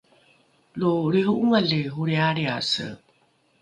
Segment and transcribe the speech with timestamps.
[0.79, 2.85] lo lriho’ongali holrialriase